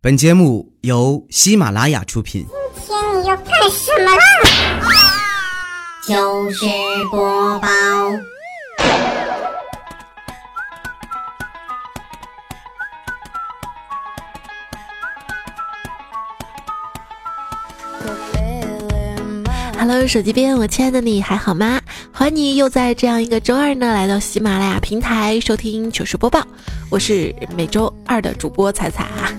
[0.00, 2.46] 本节目由喜马拉雅出品。
[2.86, 4.22] 今天你要干什么啦？
[6.06, 6.64] 糗事
[7.10, 7.68] 播报。
[19.76, 21.80] Hello，手机边，我亲爱的你还好吗？
[22.12, 26.46] 欢迎你又在这样一个周二呢，来到喜马拉雅平台收听糗事播报。
[26.88, 29.32] 我是每周二的主播彩彩啊。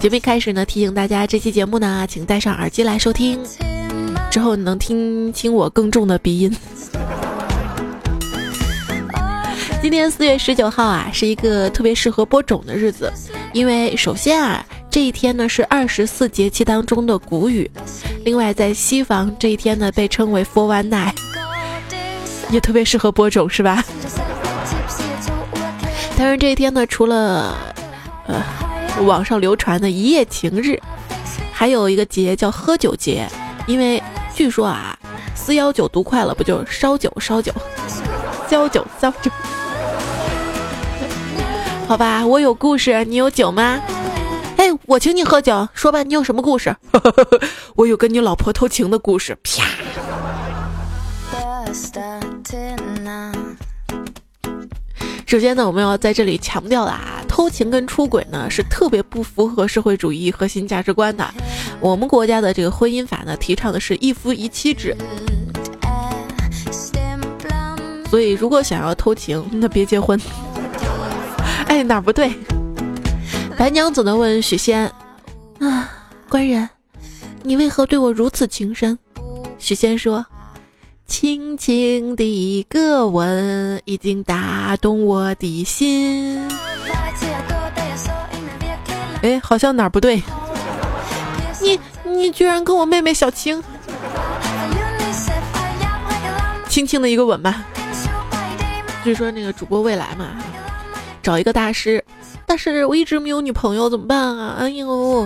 [0.00, 3.42] 节目一开始呢，提醒大家，这期节目呢，请戴上耳机来收听，
[4.30, 6.56] 之后你能听清我更重的鼻音。
[9.82, 13.12] 今天四月十九号啊，是一个特别适合播种的日子，
[13.52, 17.68] 因为首先啊，这一天呢是二十四节气当中的谷雨，
[18.24, 21.16] 另外在西方这一天呢被称为 For One Night，
[22.50, 23.84] 也特别适合播种，是吧？
[26.16, 27.56] 当然这一天呢，除了
[28.28, 28.67] 呃。
[29.06, 30.76] 网上流传的一夜情日，
[31.52, 33.28] 还有一个节叫喝酒节，
[33.66, 34.02] 因为
[34.34, 34.98] 据说啊，
[35.34, 37.52] 四幺九读快了不就烧酒烧酒，
[38.48, 39.30] 交酒交酒。
[41.86, 43.80] 好吧，我有故事，你有酒吗？
[44.56, 46.74] 哎，我请你喝酒，说吧，你有什么故事？
[47.76, 49.38] 我有跟你老婆偷情的故事。
[49.44, 49.62] 啪。
[55.26, 61.24] 首先呢，我们要在这里强调啦，偷情跟出轨呢是特别不符合社会主义核心价值观的。
[61.78, 64.92] 我们国家的这个婚姻法呢，提倡的是一夫一妻制。
[68.10, 70.20] 所以，如果想要偷情，那别结婚。
[71.68, 72.32] 哎，哪不对？
[73.56, 74.90] 白娘子呢问许仙
[75.60, 75.88] ：“啊，
[76.28, 76.68] 官人，
[77.44, 78.98] 你为何对我如此情深？”
[79.60, 80.26] 许仙说。
[81.08, 86.46] 轻轻的一个吻，已经打动我的心。
[89.22, 90.22] 哎，好像哪儿不对？
[91.60, 93.60] 你你居然跟我妹妹小青，
[96.68, 97.64] 轻轻的一个吻吧。
[99.02, 100.26] 据说那个主播未来嘛，
[101.22, 102.04] 找一个大师，
[102.46, 104.56] 但是我一直没有女朋友怎么办啊？
[104.60, 105.22] 哎呦，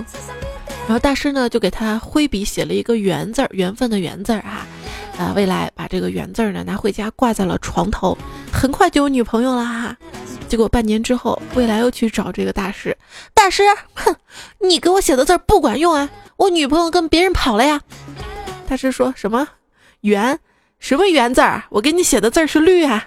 [0.86, 4.66] 然后大师呢就给他挥笔写了一个缘字儿，缘分的缘字儿啊。
[5.22, 8.18] 啊，未来把这个圆字儿呢拿回家挂在了床头，
[8.52, 9.96] 很快就有女朋友了。
[10.48, 12.96] 结果半年之后，未来又去找这个大师，
[13.32, 13.62] 大师，
[13.94, 14.14] 哼，
[14.58, 17.80] 你给我写的字不管用啊，我女朋友跟别人跑了呀。
[18.68, 19.46] 大师说什么
[20.00, 20.38] 圆，
[20.80, 21.62] 什么圆字儿？
[21.70, 23.06] 我给你写的字是绿啊。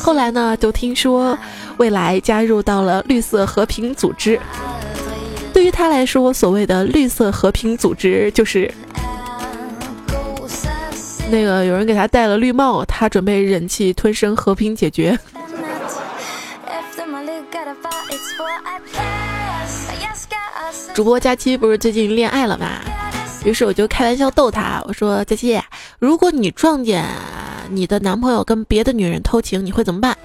[0.00, 1.36] 后来呢，就听说
[1.76, 4.40] 未来加入到了绿色和平组织。
[5.62, 8.68] 对于他来说，所谓的绿色和平组织就是
[11.30, 15.16] 那个有人给他戴了绿帽，他准备忍气吞声和平解决。
[20.92, 22.80] 主播佳期不是最近恋爱了吗？
[23.44, 25.60] 于是我就开玩笑逗他，我说：“佳期，
[26.00, 27.04] 如果你撞见
[27.70, 30.18] 你的男朋友跟别的女人偷情，你会怎么办？”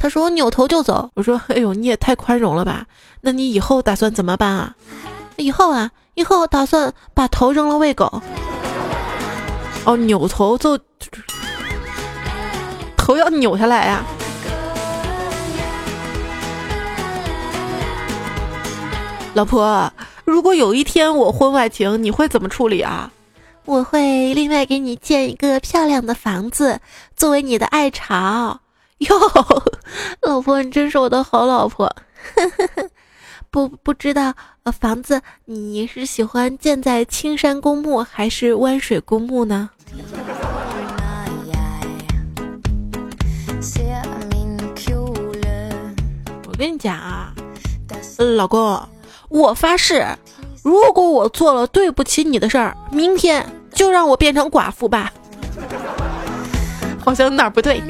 [0.00, 2.86] 他说：“我扭头就走。”我说：“哎呦，你也太宽容了吧？
[3.20, 4.74] 那你以后打算怎么办啊？
[5.36, 8.22] 以后啊，以后打算把头扔了喂狗。
[9.84, 10.78] 哦，扭头就
[12.96, 14.04] 头要扭下来呀。
[19.34, 19.92] 老婆，
[20.24, 23.10] 如果有一天我婚外情，你会怎么处理啊？
[23.64, 26.80] 我会另外给你建一个漂亮的房子，
[27.16, 28.60] 作为你的爱巢。”
[28.98, 29.16] 哟，
[30.22, 31.94] 老婆，你真是我的好老婆。
[33.50, 34.34] 不不知道，
[34.64, 39.70] 呃，房子你是喜欢建在青山公墓还是湾水公墓呢？
[46.46, 47.32] 我跟你讲啊，
[48.36, 48.86] 老公，
[49.30, 50.04] 我发誓，
[50.62, 55.10] 如果我做了对不起你的事儿，明天就让我变成寡妇吧。
[57.02, 57.80] 好像哪儿不对。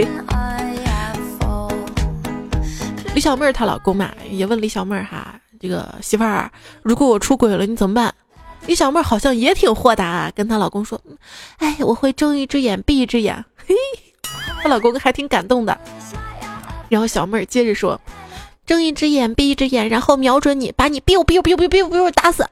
[3.14, 6.50] 李小妹儿她老公嘛也问李小妹儿哈，这个媳妇儿，
[6.82, 8.14] 如果我出轨了你怎么办？
[8.66, 11.00] 李小妹儿好像也挺豁达，啊，跟她老公说，
[11.58, 13.44] 哎，我会睁一只眼闭一只眼。
[13.66, 13.74] 嘿，
[14.62, 15.76] 她老公还挺感动的。
[16.88, 18.00] 然后小妹儿接着说，
[18.66, 22.46] 睁一只眼闭一只眼，然后瞄准你，把你 biu biu biu biu biu biu 打死。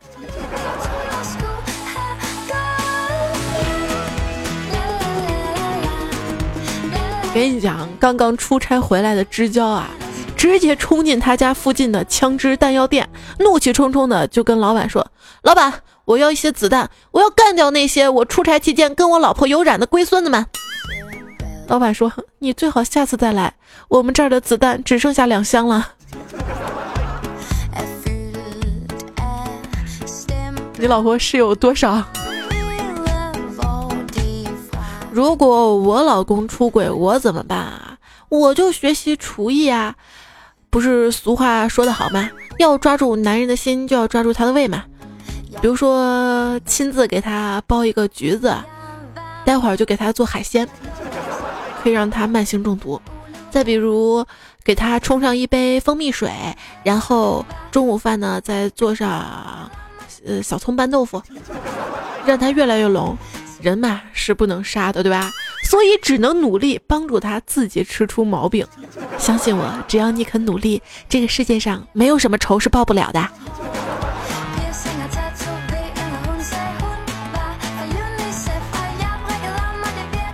[7.33, 9.91] 跟你讲，刚刚出差回来的知交啊。
[10.37, 15.07] 直接冲进他家附近的枪支弹药店，怒气冲冲的就跟老板说
[15.43, 20.47] ：“老板，我要一些子弹，我要干掉那些我出差期间跟我老婆有染的龟孙子们。”
[21.69, 23.55] 老板说你最好下次再来，
[23.89, 25.89] 我们这儿的子弹只剩下两箱了。
[30.79, 32.05] 你老婆是有多少？
[35.11, 37.97] 如果我老公出轨，我怎么办啊？
[38.29, 39.95] 我就学习厨艺啊！
[40.77, 42.29] 不是俗话说得好吗？
[42.59, 44.85] 要抓住男人的心，就要抓住他的胃嘛。
[45.63, 48.55] 比如说，亲自给他剥一个橘子，
[49.43, 50.69] 待会儿就给他做海鲜，
[51.83, 53.01] 可以让他慢性中毒。
[53.51, 54.23] 再比如，
[54.63, 56.31] 给他冲上一杯蜂蜜水，
[56.83, 59.71] 然后中午饭呢再做上。
[60.27, 61.23] 呃，小葱拌豆腐，
[62.27, 63.17] 让他越来越聋。
[63.63, 65.31] 人嘛是不能杀的，对吧？
[65.69, 68.65] 所以只能努力帮助他自己吃出毛病。
[69.19, 73.29] 相信我，只要你肯努力，这个世界上没有什么仇是报不了的。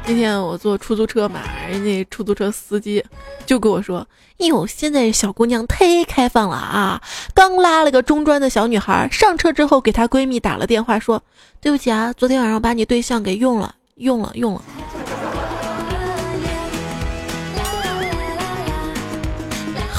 [0.04, 3.02] 那天我坐出租车嘛，人家出租车司机
[3.46, 4.06] 就跟我说
[4.38, 7.00] ：“哟，现在小姑娘忒开放了啊！
[7.32, 11.22] 刚拉了个中专的小女孩上车之后，给她闺蜜打了电话，说
[11.62, 14.62] 对不起啊，昨天晚上把你对象给用了，用了，用了。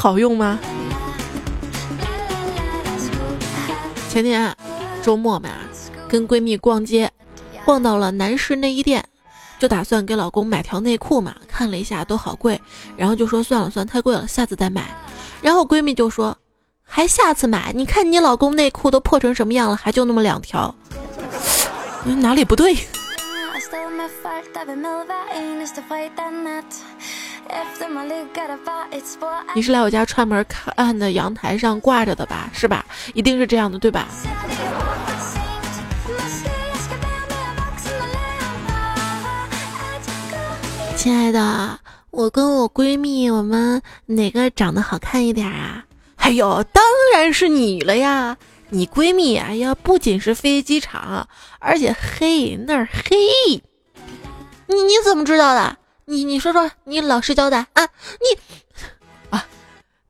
[0.04, 0.60] 好用吗？
[4.10, 4.54] 前天
[5.02, 5.50] 周末嘛，
[6.10, 7.10] 跟闺蜜逛街，
[7.64, 9.02] 逛到了男士内衣店。”
[9.58, 12.60] 就打算给老公买条内裤嘛，看了一下都好贵，
[12.98, 14.94] 然后就说算了算，太贵了，下次再买。
[15.42, 16.38] 然后闺蜜就说
[16.84, 17.72] 还下次买？
[17.74, 20.76] 你看你老公内裤都破成什么样了，还就那么两条，
[22.04, 22.76] 哪里不对？
[29.56, 32.50] 你是来我家串门看的，阳台上挂着的吧？
[32.54, 32.86] 是吧？
[33.14, 34.08] 一定是这样的，对吧？
[40.96, 41.80] 亲爱的，
[42.12, 45.84] 我跟我闺蜜，我们哪个长得好看一点啊？
[46.16, 46.84] 哎呦，当
[47.14, 48.38] 然是你了呀！
[48.70, 51.28] 你闺蜜，哎呀，不仅是飞机场，
[51.60, 53.62] 而且黑那儿黑。
[54.68, 55.78] 你你怎么知道的？
[56.06, 57.84] 你你说说，你老实交代啊！
[58.20, 58.38] 你
[59.30, 59.46] 啊，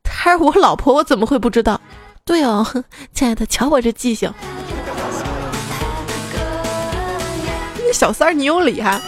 [0.01, 1.79] 她是我老婆，我怎么会不知道？
[2.25, 2.65] 对哦，
[3.13, 4.33] 亲爱的，瞧我这记性。
[7.93, 8.99] 小三儿，你有理哈。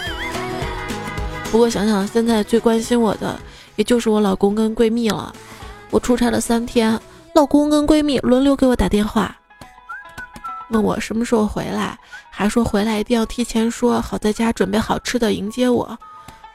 [1.51, 3.39] 不过想想现在最关心我的，
[3.77, 5.33] 也就是我老公跟闺蜜了。
[5.89, 6.99] 我出差了三天，
[7.33, 9.35] 老公跟闺蜜轮流给我打电话，
[10.69, 11.97] 问我什么时候回来，
[12.29, 15.97] 还说回来一定要提前说好，在家准备好吃的迎接我。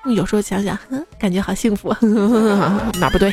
[0.06, 0.79] 有时候想想，
[1.19, 3.32] 感觉好幸福，呵呵哪不对？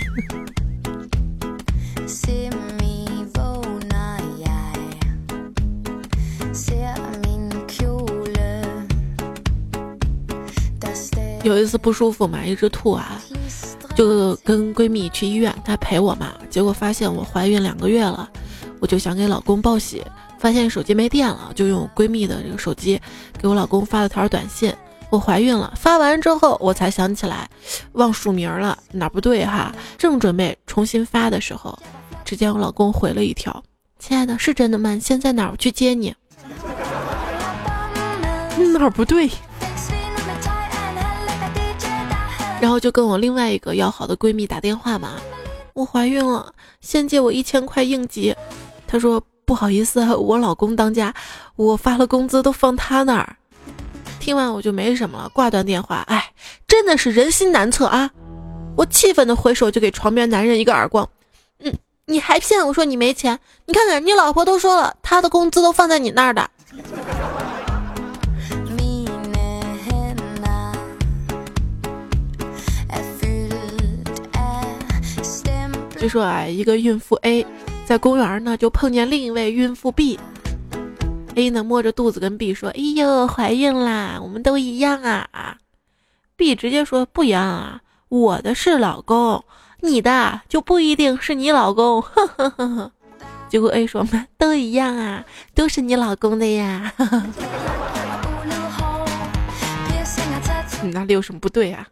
[11.44, 13.22] 有一次不舒服嘛，一直吐啊，
[13.96, 16.34] 就跟闺蜜去医院，她陪我嘛。
[16.50, 18.30] 结果发现我怀孕两个月了，
[18.82, 20.04] 我就想给老公报喜，
[20.40, 23.00] 发现手机没电了，就用闺蜜的这个手机
[23.40, 24.74] 给我老公发了条短信：
[25.10, 25.74] 我怀孕了。
[25.76, 27.50] 发完之后，我才想起来
[27.94, 29.74] 忘署名了，哪不对哈？
[29.98, 31.78] 正准备重新发的时候，
[32.26, 33.64] 只见我老公回了一条
[34.00, 34.98] ：“亲爱的，是真的吗？
[35.02, 35.52] 现在哪儿？
[35.52, 36.14] 我去接你。”
[38.74, 39.30] 哪儿不对？
[42.60, 45.14] 然后就跟我另外一个要好的闺蜜打电话嘛，
[45.74, 46.52] 我怀孕了，
[46.82, 48.36] 先借我一千块应急。
[48.88, 51.14] 她说不好意思，我老公当家，
[51.56, 53.36] 我发了工资都放他那儿。
[54.28, 56.04] 听完我就没什么了，挂断电话。
[56.06, 56.34] 哎，
[56.68, 58.12] 真的是人心难测啊！
[58.76, 61.08] 我气愤的回手就给床边男人一个耳光。
[61.60, 61.74] 嗯，
[62.08, 63.40] 你还骗我说你没钱？
[63.68, 66.50] 你看看你老婆都说了，她的工资都放在你那儿的。
[75.98, 77.46] 据说啊，一个孕妇 A
[77.86, 80.20] 在公园呢，就碰见另一位孕妇 B。
[81.38, 84.18] A 呢摸着肚子跟 B 说：“哎呦，怀孕啦！
[84.20, 85.58] 我们都一样啊。
[86.36, 89.46] ”B 直接说：“不一样啊，我的是老公，
[89.82, 92.92] 你的就不一定是你老公。”呵呵呵呵。
[93.50, 96.92] 结果 A 说：“嘛，都一样啊，都是你老公的呀。
[100.82, 101.86] ”你哪里有什么不对啊？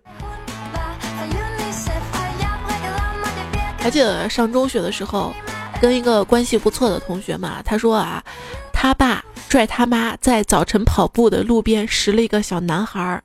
[3.80, 5.32] 还记得上中学的时候，
[5.80, 8.24] 跟一个关系不错的同学嘛，他说啊，
[8.86, 13.24] 他爸拽他妈在早晨跑步的路边拾了一个小男孩儿，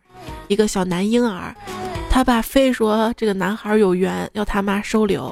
[0.49, 1.55] 一个小男婴儿，
[2.09, 5.31] 他爸非说这个男孩有缘，要他妈收留。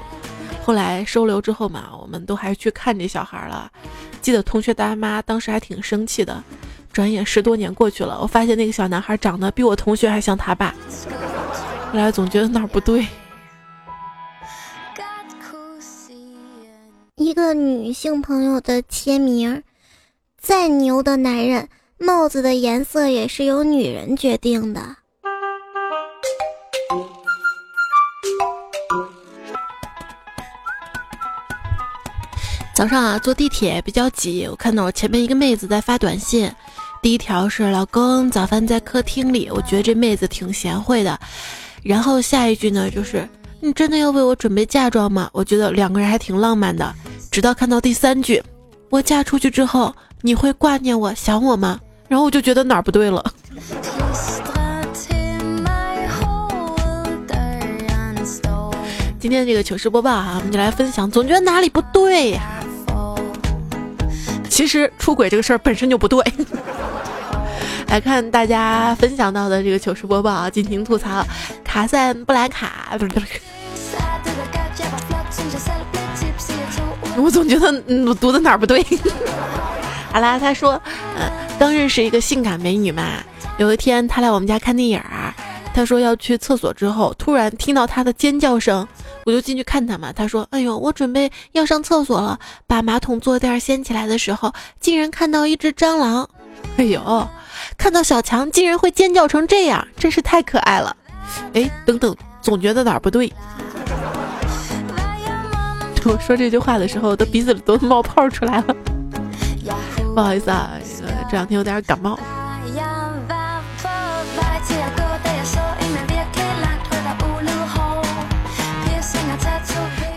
[0.63, 3.73] 后来收留之后嘛，我们都还去看这小孩了。
[4.21, 6.45] 记得同学大妈当时还挺生气的。
[6.93, 10.75] 转眼十多年过去了，我发现那个小男孩长得比我同学还像他爸。
[11.91, 13.07] 后来总觉得哪儿不对。
[17.17, 19.63] 一个女性朋友的签名：
[20.41, 21.69] 再牛的男人，
[21.99, 24.81] 帽子的颜色也是由女人决定的。
[32.73, 36.51] 早上啊，坐地铁比较挤，我看到我前面一个妹子在发短信，
[37.03, 41.19] 第一条是“老公，早饭在客厅里”，我觉得这妹子挺贤惠的。
[41.83, 43.29] 然后下一句呢，就是
[43.61, 46.95] “你真的要为我准备嫁妆吗？”我觉得两个人还挺浪漫的。
[47.33, 48.41] 直到看到第三句
[48.89, 53.25] ，“我嫁出去之后，你会挂念我、想我吗？”然后我就觉得哪儿不对了。
[59.21, 62.41] 今天这个糗事播报哈，我们就来分享，总觉得哪里不对呀。
[64.49, 66.25] 其实出轨这个事儿本身就不对。
[67.89, 71.25] 来看大家分享到的这个糗事播报啊，尽情吐槽。
[71.65, 73.41] 卡赞布兰卡，不是不是。
[77.17, 78.85] 我总觉得嗯，我读的哪儿不对。
[80.13, 80.81] 好啦，他说，
[81.19, 83.23] 嗯，刚认识一个性感美女嘛，
[83.59, 85.33] 有一天他来我们家看电影儿，
[85.75, 88.87] 他说要去厕所之后，突然听到他的尖叫声。
[89.27, 94.51] 我就进去看他嘛，他说：“哎呦，我准备要上厕所了，把马桶坐垫掀起来的时候，
[94.81, 96.27] 竟然看到一只蟑螂。
[96.79, 97.29] 哎呦，
[97.77, 100.97] 看到小强竟然会尖叫成这样，真是太可爱了。
[101.53, 103.31] 哎，等等，总觉得哪儿不对。
[106.07, 108.75] 我 说这句话的时候，的鼻子里都冒泡出来了。
[110.19, 110.73] 不好意思啊，
[111.31, 112.19] 这两天有点感冒。”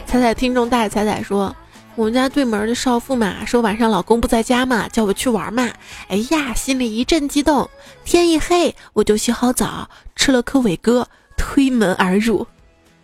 [0.08, 1.56] 彩彩听众大彩彩说
[1.94, 5.70] ：“我们家对门的少妇嘛，说晚上老公不在家嘛，叫我去玩嘛。
[6.08, 7.70] 哎呀，心里一阵激动。
[8.04, 12.48] 天一黑，我就洗好澡，吃了颗伟哥，推门而入。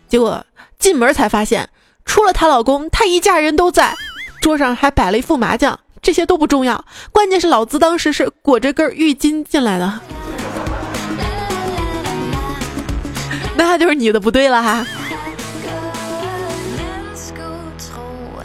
[0.08, 0.44] 结果
[0.80, 1.70] 进门才发现，
[2.04, 3.94] 除了她老公，她一家人都在。
[4.40, 5.78] 桌上还摆了一副麻将，
[6.08, 10.00] 这些都不重要，关键是老子当时是裹着根浴巾进来的。
[13.54, 14.86] 那就是你的不对了哈。”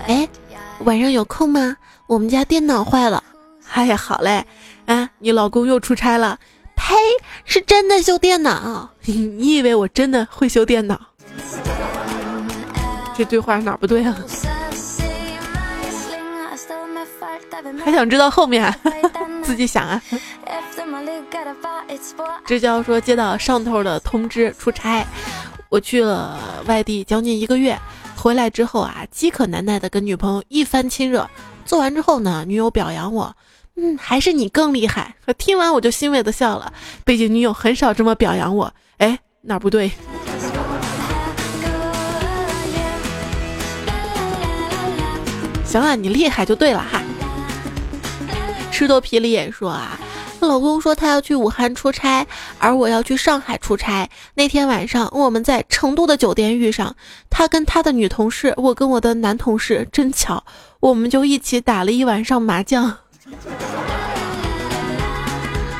[0.09, 0.27] 哎，
[0.79, 1.77] 晚上有空吗？
[2.07, 3.23] 我们家电脑坏了。
[3.71, 4.45] 哎呀，好嘞。
[4.85, 6.37] 啊，你老公又出差了？
[6.75, 6.93] 呸，
[7.45, 8.89] 是真的修电脑。
[9.07, 10.99] 你以为我真的会修电脑？
[13.15, 14.13] 这对话哪不对啊？
[17.83, 18.73] 还想知道后面？
[19.43, 20.01] 自己想啊。
[22.45, 25.05] 这叫说接到上头的通知出差，
[25.69, 27.77] 我去了外地将近一个月。
[28.15, 31.29] 回来之后啊，饥渴难耐的跟女朋友一番亲热，
[31.65, 33.35] 做完之后呢，女友表扬我，
[33.75, 35.15] 嗯，还是你更厉害。
[35.37, 36.71] 听完我就欣慰的笑了，
[37.03, 38.73] 毕竟女友很少这么表扬我。
[38.97, 39.91] 哎，哪不对？
[45.65, 47.01] 行了，你厉害就对了哈。
[48.73, 49.99] 石头皮里也说啊。
[50.41, 52.27] 老公说他要去武汉出差，
[52.57, 54.09] 而我要去上海出差。
[54.33, 56.93] 那天晚上我们在成都的酒店遇上，
[57.29, 60.43] 他跟他的女同事，我跟我的男同事，真巧，
[60.81, 62.97] 我们就一起打了一晚上麻将。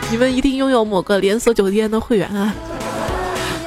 [0.10, 2.56] 你们一定拥有某个连锁酒店的会员啊！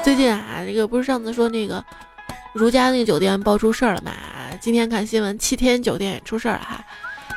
[0.02, 1.84] 最近啊，这个不是上次说那个
[2.54, 4.12] 如家那个酒店爆出事儿了嘛？
[4.62, 6.82] 今天看新闻，七天酒店也出事儿了哈，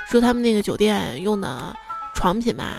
[0.10, 1.76] 说他们那个酒店用的
[2.14, 2.74] 床品嘛。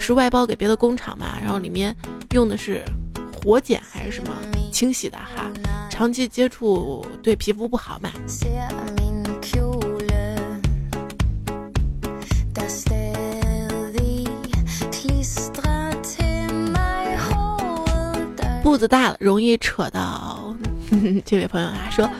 [0.00, 1.94] 是外包给别的工厂嘛，然后里面
[2.32, 2.84] 用的是
[3.32, 4.30] 活碱还是什么
[4.72, 5.48] 清洗的哈，
[5.88, 8.10] 长期接触对皮肤不好嘛。
[18.64, 20.52] 步子大了容易扯到。
[21.24, 22.10] 这位朋友啊，说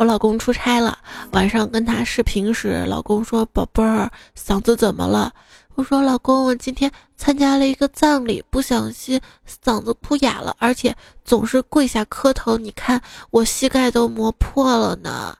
[0.00, 0.96] 我老公出差了，
[1.32, 5.30] 晚上跟他视频时，老公说：“宝贝儿，嗓子怎么了？”
[5.76, 9.20] 我说：“老公，我今天参加了一个葬礼，不小心
[9.62, 12.98] 嗓子哭哑了，而且总是跪下磕头，你看
[13.30, 15.36] 我膝盖都磨破了呢。”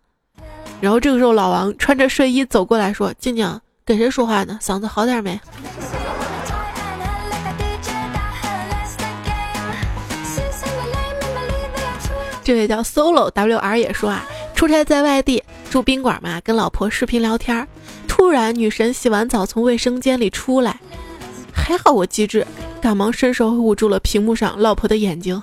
[0.79, 4.59] 然后这个时候，老王穿着睡衣走过来说：“静静，跟谁说话呢？
[4.61, 5.41] 嗓子好点没？”
[12.43, 14.27] 这位叫 Solo WR 也说啊，
[14.61, 17.67] 出差在外地住宾馆嘛，跟老婆视频聊天。
[18.07, 20.79] 突然，女神洗完澡从卫生间里出来，
[21.51, 22.47] 还好我机智，
[22.79, 25.43] 赶忙伸手捂住了屏幕上老婆的眼睛。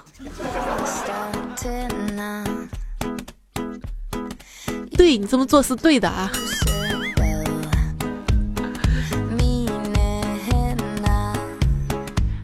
[4.95, 6.31] 对你这么做是对的啊。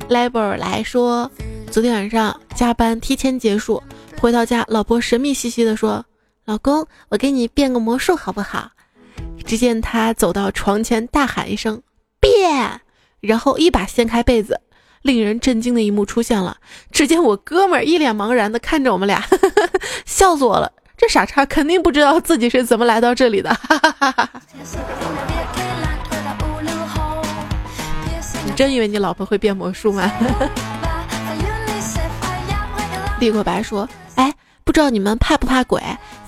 [0.09, 1.29] 莱博尔来说，
[1.69, 3.79] 昨天晚上加班提前结束，
[4.19, 6.03] 回到家，老婆神秘兮兮的说
[6.45, 8.71] ：“老公，我给你变个魔术好不好？”
[9.45, 11.81] 只见他走到床前，大喊一声
[12.19, 12.81] “变”，
[13.21, 14.61] 然后一把掀开被子。
[15.01, 16.55] 令人震惊的一幕出现了，
[16.89, 19.21] 只见我哥们儿一脸茫然的看着我们俩，
[20.05, 20.71] 笑死我了。
[20.95, 23.53] 这傻叉肯定不知道自己是怎么来到这里的。
[23.53, 24.29] 哈哈哈哈
[28.45, 30.09] 你真以为你老婆会变魔术吗？
[33.19, 33.87] 李国白说：“，
[34.63, 35.81] 不知道你们怕不怕鬼？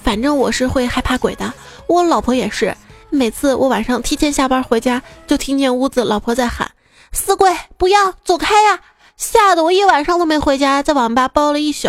[0.04, 1.54] 反正我是会害怕鬼的。
[1.88, 2.76] 我老婆也是，
[3.10, 6.70] 每次我晚上提前下班回家，就听见屋子老婆在喊。”
[7.12, 8.80] 死鬼，不要走开呀！
[9.16, 11.88] 吓得我一晚上都没回家，在网吧包了一宿。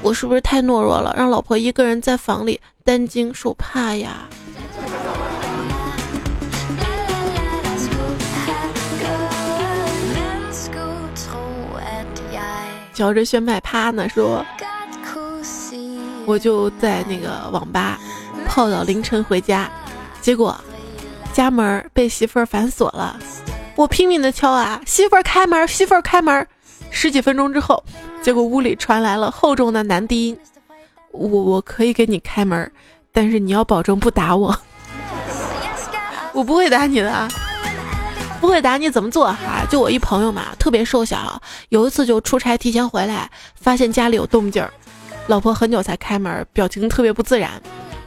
[0.00, 4.28] 我是不是太懦弱了，让老婆一个人在房里担惊受怕呀？
[12.94, 14.44] 嚼着炫迈趴呢，说，
[16.26, 17.98] 我就在那个网吧
[18.46, 19.70] 泡到凌晨回家，
[20.20, 20.58] 结果
[21.32, 23.18] 家门被媳妇儿反锁了。
[23.76, 26.46] 我拼命的敲啊，媳妇儿开门，媳妇儿开门。
[26.90, 27.82] 十几分钟之后，
[28.22, 30.38] 结果屋里传来了厚重的男低音
[31.12, 32.70] ：“我我可以给你开门，
[33.12, 34.56] 但是你要保证不打我。
[36.34, 37.28] 我不会打你的，
[38.40, 39.64] 不会打你怎么做哈？
[39.70, 44.72] 就我一朋友嘛，特别瘦小，有一次就出差提前回来，发现家里有动静儿，
[45.30, 47.50] 老婆很久才开门，表情特别不自然。”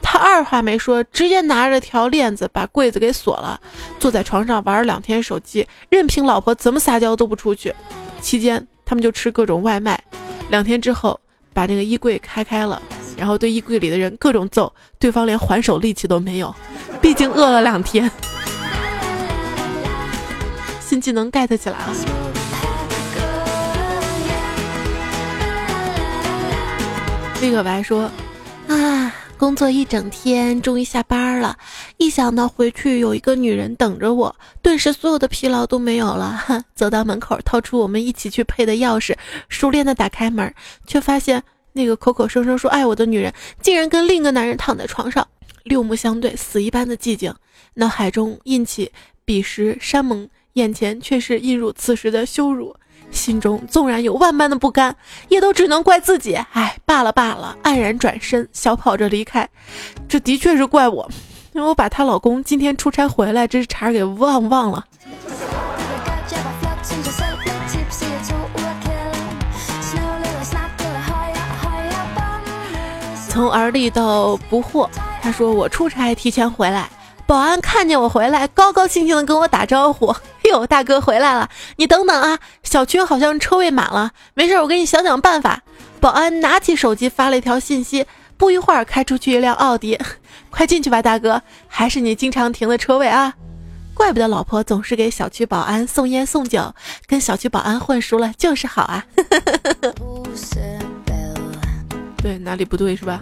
[0.03, 3.57] 他二话没说，直接拿着条链子把柜子给锁了，
[3.97, 7.73] 坐在床上玩了两天手机，任凭老婆怎么撒娇都不出去。
[8.19, 9.97] 期间他们就吃各种外卖。
[10.49, 11.17] 两天之后，
[11.53, 12.81] 把那个衣柜开开了，
[13.17, 16.53] 然后对衣柜里的人各种揍，对方连还手力气都没有，
[17.01, 18.11] 毕竟饿了两天。
[20.81, 22.42] 新技能 get 起来了。
[27.43, 28.09] 立可白说
[28.69, 31.57] ：“啊。”工作一整天，终于下班了。
[31.97, 36.41] 一想到回去有一个女人等着我，顿时所有的疲劳都没有了。
[36.73, 39.13] 走到门口，掏出我们一起去配的钥匙，
[39.49, 40.53] 熟练的打开门，
[40.87, 45.27] 却发现那个口口声声说爱我的女人，竟然跟另一个男人躺在床上。
[45.63, 47.33] 六目相对，死一般的寂静，
[47.73, 48.89] 脑海中印起
[49.25, 52.73] 彼时山盟，眼前却是印入此时的羞辱。
[53.13, 54.95] 心中纵然有万般的不甘，
[55.29, 56.35] 也都只能怪自己。
[56.53, 59.47] 哎，罢了罢了，黯然转身，小跑着离开。
[60.09, 61.09] 这的确是怪我，
[61.53, 64.85] 因为我把她老公今天出差回来这茬给忘忘了。
[73.29, 74.87] 从而立到不惑，
[75.21, 76.87] 他说我出差提前回来。
[77.25, 80.13] 保安看见我回来，高高兴兴的跟我打招呼
[80.53, 81.49] ：“哟，大哥回来了！
[81.77, 85.61] 你等等啊，小区好像车位满了，没事，我给你想想办法。”
[85.99, 88.05] 保安拿起手机发了一条信息，
[88.37, 89.99] 不一会儿开出去一辆奥迪，
[90.51, 93.33] 快进去吧，大哥，还是你经常停的车位啊！
[93.95, 96.73] 怪不得老婆总是给小区保安送烟送酒，
[97.07, 99.05] 跟小区保安混熟了就是好啊！
[102.21, 103.21] 对，哪里不对是吧？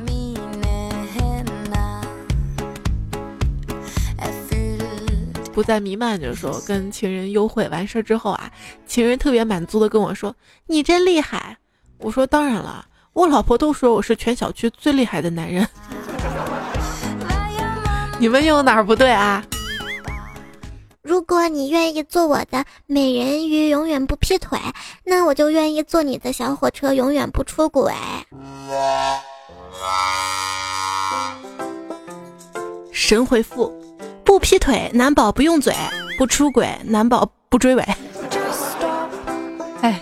[5.54, 8.50] 不再弥漫，就是说跟情人幽会完事儿之后啊，
[8.86, 10.34] 情人特别满足的跟我说
[10.68, 11.58] ：“你真厉害。”
[12.00, 15.68] 我说：“当然了，我老婆都说我是全小区最厉害的男人。
[18.18, 19.44] ”你们又哪儿不对啊？
[21.02, 24.58] 如果你愿意做我的美人鱼，永远不劈腿，
[25.04, 27.92] 那我就愿意做你的小火车，永远不出轨。
[32.92, 33.74] 神回复。
[34.32, 35.74] 不劈腿，难保不用嘴；
[36.18, 37.84] 不出轨，难保不追尾。
[39.82, 40.02] 哎，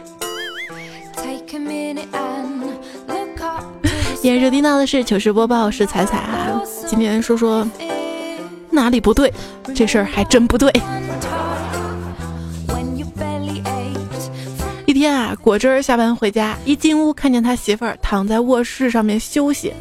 [4.21, 6.61] 也收听到的是糗事播报，是彩彩哈。
[6.87, 7.67] 今天说说
[8.69, 9.33] 哪里不对，
[9.73, 10.71] 这事儿还真不对。
[14.85, 19.73] 一天啊，果汁下班回家，一进屋看见他媳妇儿躺在卧室上面休息，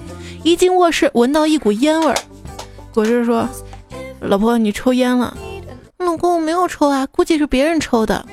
[0.43, 2.17] 一进卧室闻到一股烟味儿，
[2.95, 3.47] 果汁说。
[4.21, 5.37] 老婆，你抽烟了？
[5.99, 8.25] 老公，我没有抽啊，估计是别人抽的。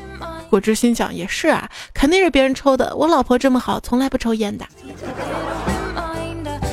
[0.50, 2.96] 果汁心想，也是啊，肯定是别人抽的。
[2.96, 4.66] 我老婆这么好，从来不抽烟的。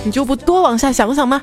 [0.04, 1.42] 你就不多往下想想吗？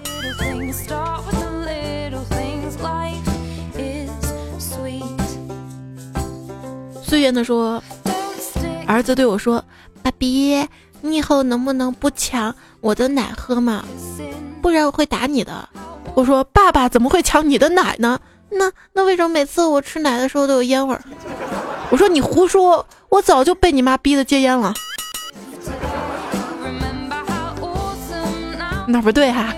[7.04, 7.82] 岁月的说，
[8.86, 9.64] 儿子对我说
[10.04, 10.64] ：“爸比，
[11.02, 13.84] 你以后能不能不抢我的奶喝嘛？
[14.62, 15.68] 不然我会打你的。”
[16.20, 18.20] 我说：“爸爸怎么会抢你的奶呢？
[18.52, 21.02] 那那为什么每次我吃奶的时候都有烟味儿？”
[21.90, 24.74] 我说：“你胡说，我早就被你妈逼的戒烟了。”
[28.86, 29.54] 哪不对哈。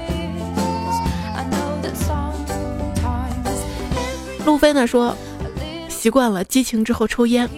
[4.45, 5.17] 路飞呢说，
[5.89, 7.49] 习惯了激情之后抽烟，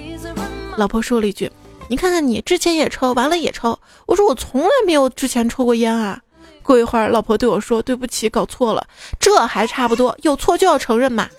[0.78, 1.52] 老婆说了一句
[1.90, 6.22] ：“你看看你之前也抽，完了也抽。”我说我从来没有之前抽过烟啊。
[6.64, 8.84] 过一会儿，老婆对我说：“对不起，搞错了，
[9.20, 11.30] 这还差不多，有错就要承认嘛。”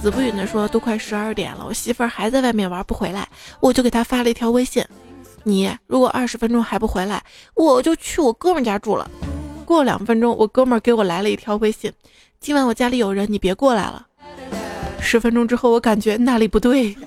[0.00, 4.84] 子不语的说：“都快十二点了，我媳妇儿还在外面玩不回来，我就给她发了一条微信。”
[5.42, 7.22] 你如果二十分钟还不回来，
[7.54, 9.10] 我就去我哥们家住了。
[9.64, 11.92] 过两分钟，我哥们给我来了一条微信
[12.38, 14.05] ：“今晚我家里有人，你别过来了。”
[15.00, 16.96] 十分钟之后，我感觉哪里不对。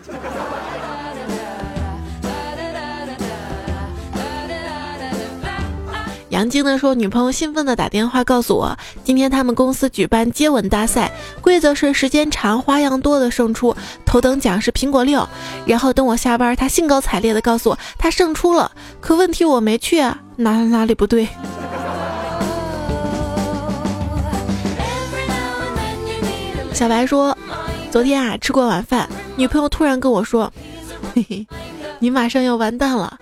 [6.30, 13.76] 杨晶呢说，女朋友兴奋的打电话告诉我，今天他们公司举办接吻大赛，规则是时间长、花样多的胜出，
[14.06, 15.28] 头等奖是苹果六。
[15.66, 18.72] 然后等我下班，他兴高采烈的告诉我他胜出了，
[19.02, 21.28] 可问题我没去啊，哪哪里不对？
[26.72, 27.38] 小白说，
[27.92, 30.52] 昨天啊吃过晚饭，女朋友突然跟我说，
[31.16, 31.48] 嘿嘿，
[31.98, 33.18] 你马上要完蛋了，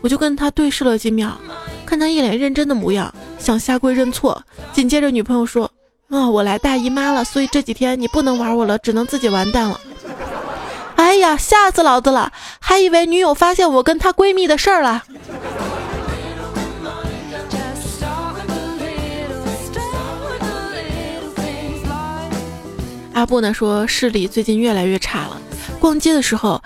[0.00, 1.36] 我就跟他对视了几秒。
[1.84, 4.42] 看他一脸认真的模样，想下跪认错。
[4.72, 5.70] 紧接着女朋友说
[6.08, 9.78] ：“啊，我来大姨妈了，所以这几天你不能玩我了，只能自己完蛋了。”
[10.96, 12.32] 哎呀，吓死老子了！
[12.60, 15.02] 还以为女友发现我跟她闺蜜的事儿了。
[23.12, 25.40] 阿布呢说视力最近越来越差了，
[25.80, 26.62] 逛街的时候，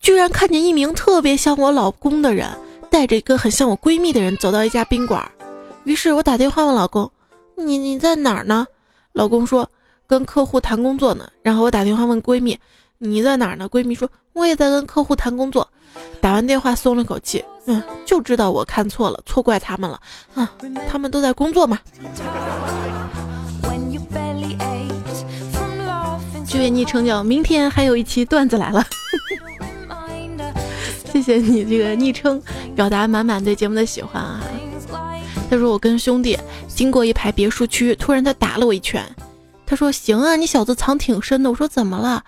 [0.00, 2.48] 居然看见一名特别像我老公的人。
[2.90, 5.30] 带着一个很像我闺蜜的人走到一家宾馆，
[5.84, 7.08] 于是我打电话问老公
[7.54, 8.66] ：“你你在哪儿呢？”
[9.14, 9.70] 老公说
[10.08, 12.58] ：“跟客户谈工作呢。”然后我打电话问闺蜜
[12.98, 15.70] ：“你在哪儿呢？”闺蜜说：“我也在跟客户谈工作。”
[16.20, 20.00] 打完电话松了口气，嗯，就知道我看错了，错怪他们了。
[20.34, 20.52] 啊，
[20.90, 21.78] 他们都在工作嘛。
[26.60, 28.86] 这位昵称叫明天还有一期段子来了。
[31.10, 32.38] 谢谢你这个昵称，
[32.76, 34.42] 表达满满对节目的喜欢啊！
[35.48, 39.02] 他说我跟兄弟经过一排别墅区，突然他打了我一拳。
[39.64, 41.48] 他说行啊，你小子藏挺深的。
[41.48, 42.22] 我说怎么了？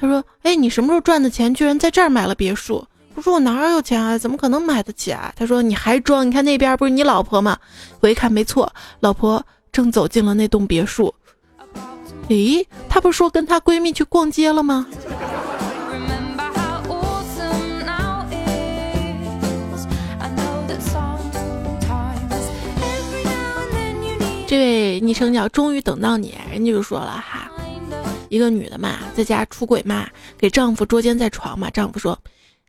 [0.00, 2.84] 他说哎，你什么时候赚的钱，居然在这儿买了别墅？
[3.14, 5.32] 我说我哪有钱啊，怎么可能买得起啊？
[5.36, 6.26] 他说你还装？
[6.26, 7.56] 你看那边不是你老婆吗？
[8.00, 11.14] 我一看没错，老婆正走进了那栋别墅。
[12.28, 14.86] 诶，她不是说跟她闺蜜去逛街了吗？
[24.46, 27.50] 这位昵称叫“终于等到你”，人家就说了哈，
[28.30, 31.68] 一个女的嘛，在家出轨嘛，给丈夫捉奸在床嘛。
[31.68, 32.18] 丈夫说：“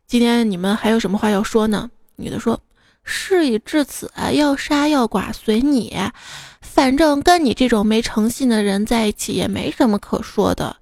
[0.06, 2.60] 今天你们还有什么话要说呢？”女的说
[3.10, 5.94] ：“事已至此，要杀要剐随你，
[6.60, 10.76] 反正跟你这种没诚信的人在一起也没什么可说的。”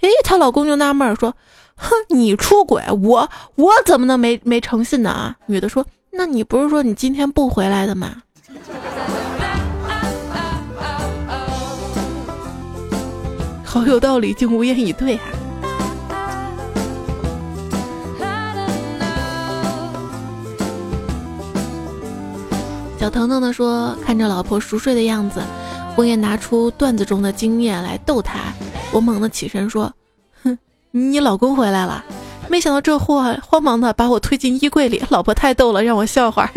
[0.00, 1.36] 诶，她老公就纳闷说
[1.76, 8.22] ：“哼，你出轨，我我怎么能没没诚信呢啊？”女的说：“那你不是说你今天不回来的吗？”
[13.62, 15.22] 好有道理，竟无言以对啊！
[23.04, 25.42] 小腾腾的说：“看着老婆熟睡的样子，
[25.94, 28.38] 我也拿出段子中的经验来逗她。
[28.92, 29.92] 我猛地起身说
[30.42, 30.56] ：‘哼，
[30.90, 32.02] 你老公回来了！’
[32.48, 35.02] 没想到这货慌忙的把我推进衣柜里。
[35.10, 36.50] 老婆太逗了，让我笑话。”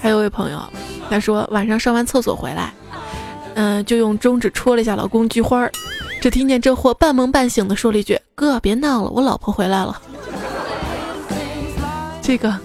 [0.00, 0.62] 还有位朋友，
[1.10, 2.72] 他说晚上上完厕所回来，
[3.54, 5.70] 嗯，就用中指戳了一下老公菊花儿，
[6.20, 10.00] 只听见这货半梦半醒的说了一句：“哥，别闹了，我老婆回来了。”
[12.20, 12.58] 这个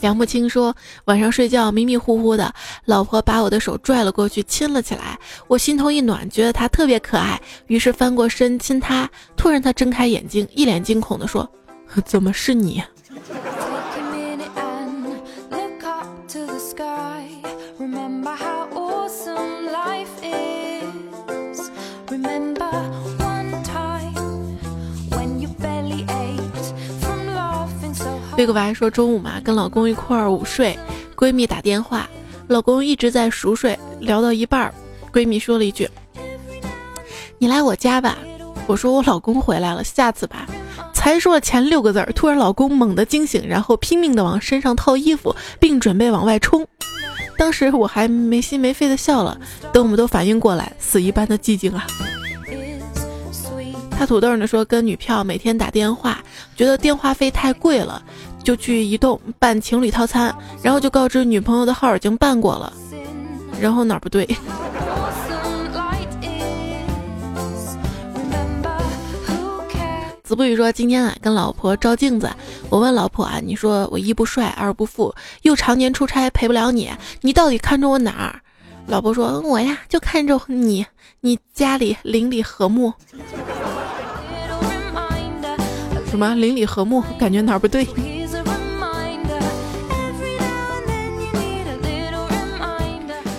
[0.00, 0.74] 梁不清说
[1.06, 9.10] 晚上睡觉迷迷糊糊的，老婆把我的手拽了过去亲了起来，我心头一暖，觉得她特别可爱，于是翻过身亲她。
[9.36, 11.48] 突然她睁开眼睛，一脸惊恐的说
[12.06, 12.80] ：“怎么是你？”
[28.38, 30.78] 这个娃说中午嘛，跟老公一块儿午睡，
[31.16, 32.08] 闺蜜打电话，
[32.46, 34.72] 老公一直在熟睡，聊到一半儿，
[35.12, 35.90] 闺蜜说了一句
[37.38, 38.16] ：“你来我家吧。”
[38.68, 40.46] 我说我老公回来了，下次吧。
[40.94, 46.64] 才说了前六个字儿，突然老公猛地惊醒，然后拼命的往身上套衣服，并准备往外冲。
[47.36, 49.36] 当时我还没心没肺的笑了，
[49.72, 51.84] 等我们都反应过来，死一般的寂静啊。
[53.90, 56.22] 他土豆呢说跟女票每天打电话，
[56.54, 58.00] 觉得电话费太贵了，
[58.42, 62.72] 就去移动办情侣套餐，然后就告知女朋友的号已经办过了，
[63.60, 64.26] 然后哪儿不对？
[70.24, 72.30] 子不语说：“今天啊，跟老婆照镜子，
[72.68, 76.90] 我问老婆啊，你说我一不帅，二不富，又常年出差陪不了你，
[77.22, 78.38] 你到底看中我哪儿？”
[78.86, 80.84] 老婆说：“我呀，就看中你，
[81.22, 82.92] 你家里邻里和睦。
[86.10, 87.02] ”什么邻里和睦？
[87.18, 87.86] 感觉哪儿不对？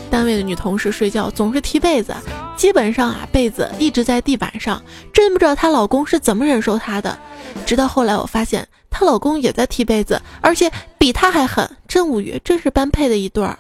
[0.10, 2.14] 单位的女同事睡觉总是踢被子。
[2.58, 7.18] 基本上啊，被子一直在地板上，真不知道她老公是怎么忍受她的。
[7.66, 13.58] 直到后来，我发现她老公也在踢被子，而且比她还狠，真无语，真是般配的一对儿。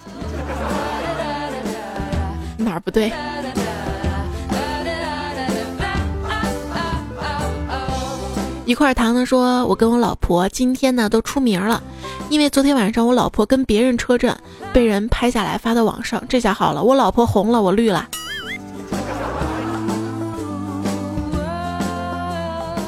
[2.57, 3.11] 哪儿不对？
[8.69, 11.81] 一块糖呢说，我跟我老婆今天呢都出名了，
[12.29, 14.37] 因为昨天晚上我老婆跟别人车震，
[14.71, 18.07] 被人拍下来发到网上，这下好了，我老婆红了，我绿了。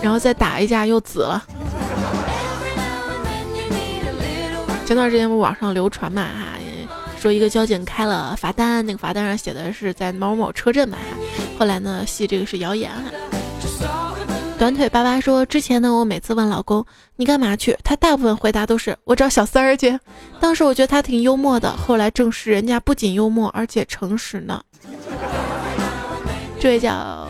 [0.04, 1.44] 然后再打一架又紫了。
[4.86, 6.60] 前段时间不网上流传嘛哈，
[7.20, 11.18] 说一个交警开了罚单，那个罚单上写的是在某某车震嘛哈，
[11.58, 14.11] 后来呢系这个是谣言哈。
[14.62, 20.00] 短腿巴巴说之前呢我每次问老公你干嘛去，他大部分回答都是我找小三儿去。
[20.40, 24.62] 当时我觉得他挺幽默的，后来证实人家不仅幽默而且诚实呢。
[26.60, 27.28] 这位叫。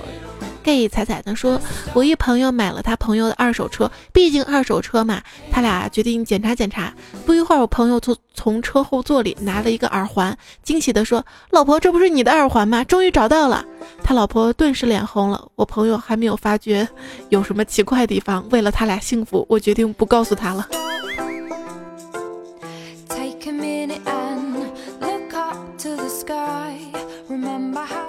[0.63, 1.59] gay 彩彩的说
[1.95, 6.93] ：“我一朋友买了他朋友的二手车，毕竟二手车嘛，他俩决定检查检查。
[7.25, 12.83] 不一会儿，我朋友从从车后座里拿了一个耳环，惊喜的说：‘老婆，这不是你的耳环吗？
[12.83, 13.65] 终于找到了。’
[14.03, 15.47] 他老婆顿时脸红了。
[15.55, 16.87] 我朋友还没有发觉
[17.29, 20.67] 有什么奇怪的地方，为了他俩幸福，我决定不告诉他了。”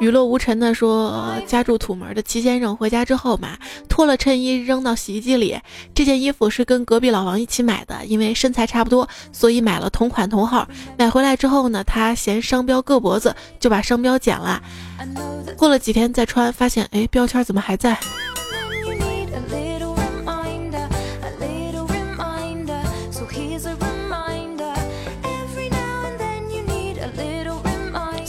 [0.02, 3.56] 雨落无尘的说，家住土门的齐先生回家之后嘛，
[3.88, 5.56] 脱了衬衣扔到洗衣机里。
[5.94, 10.66] 这件衣服是跟隔壁老王一起买的，因为身材差不多，所以买了同款同号。
[10.98, 14.60] 买回来之后呢，他嫌商标硌脖子，就把商标剪了。
[15.56, 17.96] 过了几天再穿，发现哎，标签怎么还在？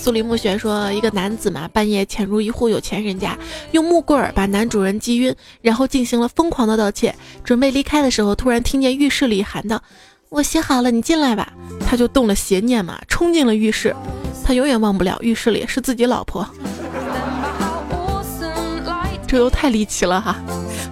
[0.04, 3.38] 苏黎暮雪说：“一个男子嘛，半夜潜入一户有钱人家，
[3.72, 7.16] 用木棍儿把男主人击晕，然后进行了疯狂的盗窃。
[7.42, 9.82] 准备离开的时候，突然听见浴室里喊道
[10.28, 11.54] ：‘我洗好了，你进来吧。’
[11.88, 13.96] 他就动了邪念嘛，冲进了浴室。
[14.44, 16.46] 他永远忘不了浴室里是自己老婆。
[19.26, 20.36] 这都太离奇了哈！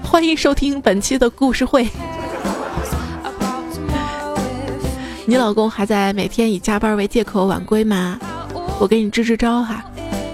[0.02, 1.86] 欢迎收听本期的故事会。
[5.26, 8.18] 你老公还在每天以加班为借口晚归吗？”
[8.82, 9.86] 我给你支支招哈，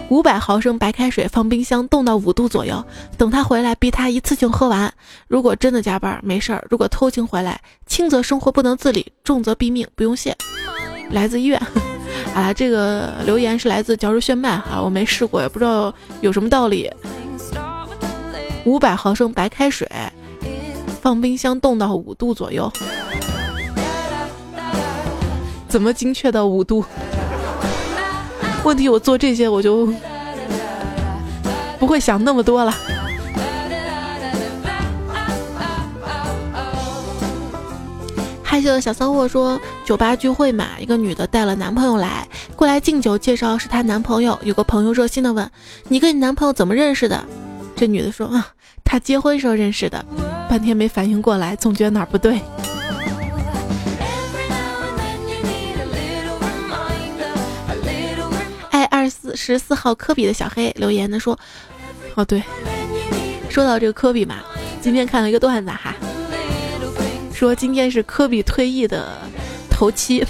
[0.08, 2.82] 五百毫升白开水放冰箱冻到五度左右，
[3.18, 4.94] 等他回来逼他一次性喝完。
[5.28, 9.86] 如果真的加班没事儿，如果偷情回来，轻则生活不能自理，重则毙命。
[9.96, 10.34] 不用谢，
[11.12, 11.62] 来自医院。
[12.34, 16.90] 啊，这个留言是来自嚼着炫迈哈，我没试过，也不知道有什么道理。
[18.64, 19.86] 五百毫升白开水
[21.02, 22.72] 放冰箱冻到五度左右，
[25.68, 26.86] 怎么精确到五度？
[28.68, 29.88] 问题我做这些我就
[31.80, 32.76] 不会想那么多了。
[38.44, 42.28] 害羞的小骚货说：“酒吧聚会嘛，一个女的带了男朋友来，
[42.58, 44.38] 过来敬酒，介绍是她男朋友。
[44.44, 45.50] 有个朋友热心的问
[45.88, 47.24] ：‘你跟你男朋友怎么认识的？’
[47.74, 48.48] 这女的说：‘啊，
[48.84, 50.04] 他结婚时候认识的。’
[50.50, 52.42] 半天没反应过来，总觉得哪儿不对。”
[59.38, 61.38] 十四号科比的小黑留言的说
[62.16, 62.44] ：“哦对，
[63.48, 64.44] 说到这个科比嘛，
[64.82, 65.96] 今天看了一个段子哈，
[67.34, 69.16] 说今天是科比退役的
[69.70, 70.26] 头七，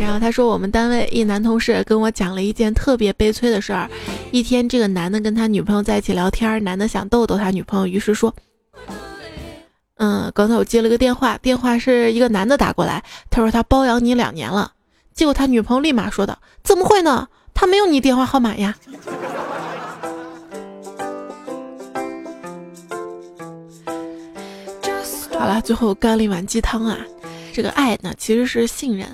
[0.00, 3.88] 然后他说我们单位一男同事跟我讲了一件特别悲催的事儿，
[4.32, 8.34] 一天这个男的跟他女朋友在一起聊天，男的想逗逗他女朋友，于是说。”
[9.98, 14.70] 嗯，刚才我接了个电话，电话是一个男的打过来，他说他包养你两年了，
[15.16, 17.26] 结果他女朋友立马说道怎么会呢？
[17.54, 18.76] 他没有你电话号码呀。
[25.38, 26.98] 好了最后干了一碗鸡汤啊。
[27.54, 29.08] 这个爱呢其实是信任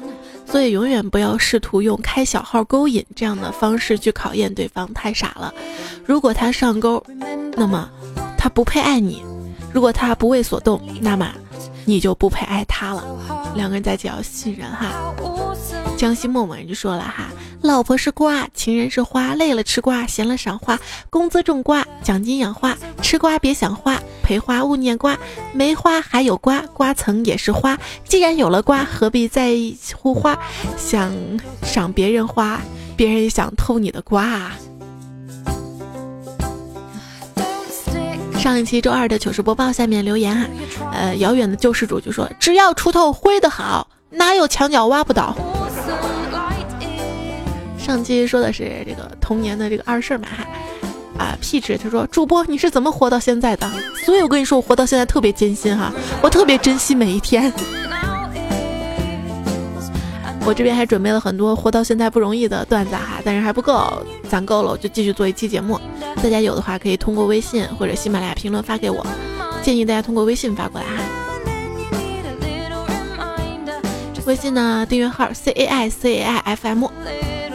[0.44, 5.54] 所以永远不要试图用开小号勾引这样的方式去考验对方太傻了。
[6.04, 7.00] 如果他上钩
[7.56, 7.88] 那么
[8.36, 9.22] 他不配爱你
[9.72, 11.32] 如果他不为所动那么
[11.85, 13.05] 你就不配爱他了。
[13.55, 14.92] 两个人在一起要信任哈。
[15.97, 17.29] 江西默默人就说了哈，
[17.61, 20.77] 老婆是瓜，情人是花，累了吃瓜，闲了赏花，
[21.11, 25.16] 工资种瓜，奖金养花，吃瓜别想花，陪花勿念瓜，
[25.53, 29.55] 没花还有瓜，瓜层也是花，既然有了瓜，何必在
[29.97, 30.37] 乎花？
[30.77, 31.12] 想
[31.62, 32.61] 赏别人花，
[32.97, 34.57] 别人也想偷你的瓜啊。
[38.42, 40.44] 上一期周二的糗事播报下面留言哈，
[40.92, 45.33] 呃，遥远的救世主就说，只要锄头挥得好，哪有墙角挖不倒。
[47.78, 50.44] 上期说的是这个童年的这个二事儿嘛哈，
[51.22, 51.78] 啊屁吃！
[51.78, 53.70] 他说主播你是怎么活到现在的？
[54.05, 57.52] 所以我跟你说我活到现在特别艰辛哈，我特别珍惜每一天。
[60.44, 65.81] 我这边还准备了很多活到现在不容易的段子哈，但是还不够，攒够了我就继续做一期节目。
[66.22, 69.07] 大家有的话可以通过微信或者喜马拉雅评论发给我，
[69.62, 70.92] 建议大家通过微信发过来哈。
[74.26, 76.90] 微信呢订阅号 c a i c a i f m。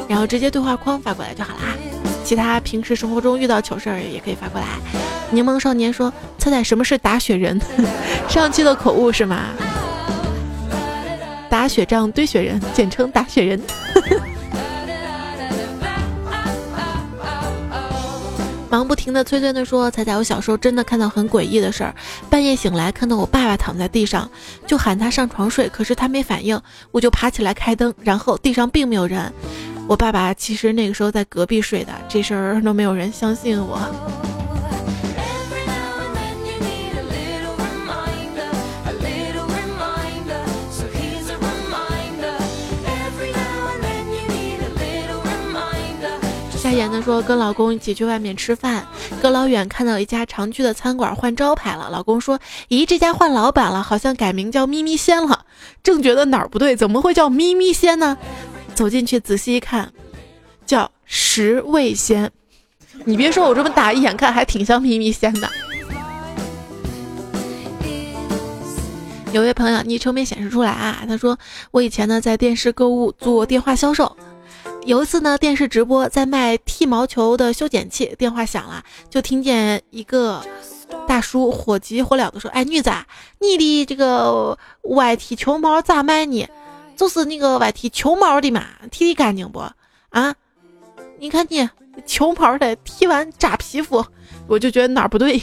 [0.08, 1.76] 然后直接对话框发过来就好了啊，
[2.24, 4.68] 其他平时生活中遇到糗事儿也可以发过来。
[5.32, 7.60] 柠檬少年说：“猜猜什么是打雪人？”
[8.30, 9.48] 上期的口误是吗？
[11.50, 13.62] 打雪仗堆雪人，简称打雪人。
[18.70, 21.96] 忙不停的催催的说：“彩彩，我小时候真的看到很诡异的事儿，
[22.30, 24.30] 半夜醒来看到我爸爸躺在地上，
[24.68, 29.32] 就喊他上床睡，可是他没反应，我就爬起来开灯，然后地上并没有人。”
[29.88, 33.80] 我爸爸其实那个时候在隔壁睡的，这事儿都没有人相信我。
[46.68, 48.86] 夏言的说跟老公一起去外面吃饭，
[49.22, 51.90] 隔老远看到一家常去的餐馆换招牌了。
[51.90, 55.46] 老公说：“咦，这家换老板了，好像改名叫咪咪鲜了。”
[55.82, 58.18] 正觉得哪儿不对，怎么会叫咪咪鲜呢？
[58.76, 59.94] 走进去仔细一看，
[60.66, 62.30] 叫十味鲜。
[63.06, 65.50] 你别说，我这么打一眼看还挺像咪咪鲜的。
[69.32, 71.40] 有位朋友昵称没显示出来啊，他说
[71.72, 74.18] 我以前呢在电视购物做电话销售，
[74.88, 80.42] 有一次呢电视直播在卖剃毛球的修剪器，电话响了，就听见一个
[81.06, 82.90] 大叔火急火燎的说：“哎，女子，
[83.40, 86.48] 你的这个外剃球毛咋卖呢？”
[86.96, 89.60] 就是那个外剃球毛的嘛，剃的干净不？
[90.12, 90.34] 啊，
[91.20, 91.68] 你看你
[92.06, 94.06] 球毛的剃完扎皮肤，
[94.48, 95.42] 我就觉得哪儿不对。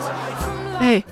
[0.80, 1.04] 哎，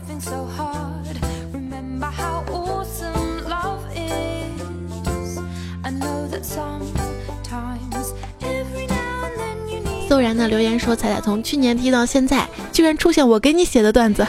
[10.14, 14.24] 骤然的留言说：“彩彩从去年踢到现在，居然出现我给你写的段子，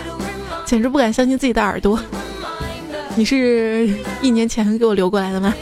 [0.65, 1.99] 简直不敢相信自己的耳朵。”
[3.15, 3.87] 你是
[4.19, 5.53] 一年前给我留过来的吗？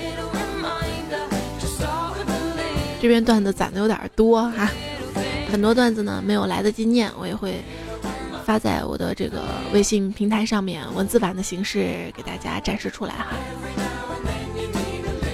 [3.01, 4.71] 这边段子攒的有点多哈，
[5.51, 7.61] 很多段子呢没有来得及念，我也会
[8.45, 9.41] 发在我的这个
[9.73, 13.27] 微信平台上面，文字版的形式给大家展示出来哈。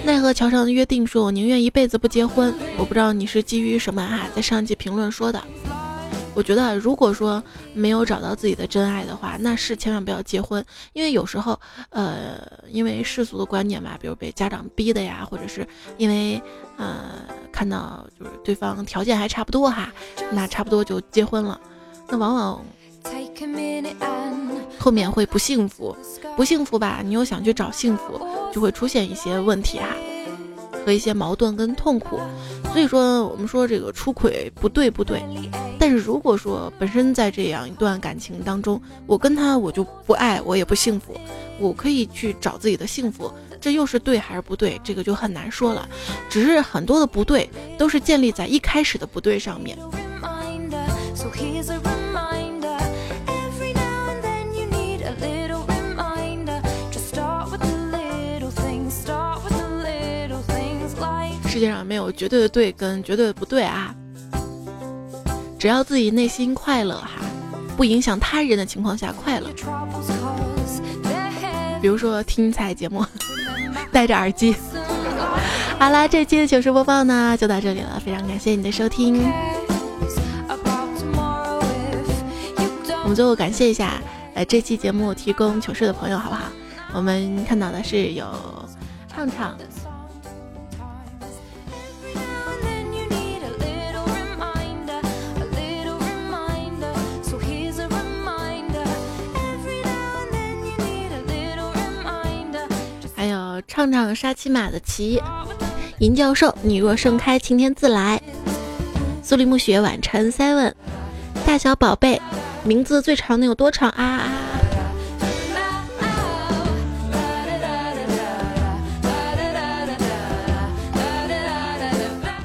[0.10, 2.52] 奈何桥上的约定说，我宁愿一辈子不结婚。
[2.80, 5.40] 我不知道你是基于什么啊，在上期评论说的。
[6.34, 7.44] 我觉得，如果说
[7.76, 11.60] 没有找到自己的真爱的话，那是千万不要结婚，因为有时候，
[11.92, 12.42] 呃，
[12.72, 15.68] 因为世俗的观念嘛，比如被家长逼的呀，或者是
[15.98, 16.42] 因为，
[16.78, 17.12] 呃，
[17.52, 19.94] 看到就是对方条件还差不多哈，
[20.32, 21.62] 那差不多就结婚了，
[22.08, 22.66] 那往往
[24.80, 25.96] 后面会不幸福，
[26.36, 27.02] 不幸福吧？
[27.06, 28.20] 你又想去找幸福，
[28.52, 29.88] 就会出现一些问题哈。
[30.86, 32.18] 和一些矛盾跟痛苦，
[32.72, 35.22] 所以说我们说这个出轨不对不对，
[35.78, 41.14] 但是如果说本身在这样一段感情当中，我跟他我就不爱我也不幸福，
[41.60, 44.80] 我可以去找自己的幸福，这又是对还是不对？
[44.82, 45.88] 这个就很难说了，
[46.30, 49.78] 只是很多的不对都是建立在一开始的不对上面。
[61.50, 63.94] 世界上没有绝对的对跟绝对的不对啊，
[65.58, 67.10] 只要自己内心快乐哈，
[67.76, 69.50] 不影响他人的情况下快乐。
[71.82, 73.04] 比如说听彩节目，
[73.92, 74.56] 戴着耳机。
[75.80, 79.20] 好了，这期的糗事播报呢就到这里了，非常感谢你的收听。
[83.04, 84.00] 我们最后感谢一下。
[84.36, 86.44] 呃，这期节目提供糗事的朋友好不好？
[86.94, 88.26] 我们看到的是有
[89.08, 89.58] 畅畅。
[103.70, 105.22] 唱唱杀骑马的骑，
[106.00, 108.20] 银教授，你若盛开，晴天自来。
[109.24, 110.74] 苏黎暮雪晚晨 seven，
[111.46, 112.20] 大小宝贝，
[112.64, 114.32] 名字最长的有多长啊啊！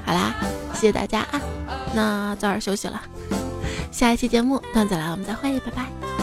[0.05, 0.35] 好啦，
[0.75, 1.41] 谢谢大家啊，
[1.95, 3.01] 那早点休息了。
[3.91, 6.14] 下一期节目段子来了，我们再会，拜拜。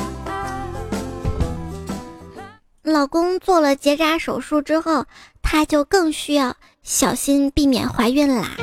[2.83, 5.05] 老公做了结扎手术之后，
[5.41, 8.55] 他就更需要小心避免怀孕啦。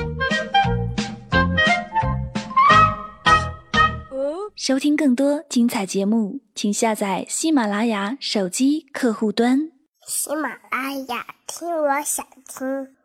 [4.57, 9.71] 收听更多精彩节目，请下载喜马拉雅手机客户端。
[10.07, 12.97] 喜马拉雅，听我想听。